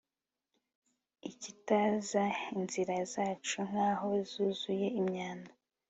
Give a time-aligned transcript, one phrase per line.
[1.29, 2.23] ikitaza
[2.55, 5.51] inzira zacu nk'aho zuzuye imyanda